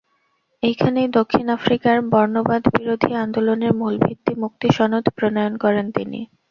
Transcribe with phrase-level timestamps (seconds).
[0.63, 6.19] এখানেই দক্ষিণ আফ্রিকার বর্ণবাদবিরোধী আন্দোলনের মূল ভিত্তি মুক্তি সনদ প্রণয়ন করেন তিনি।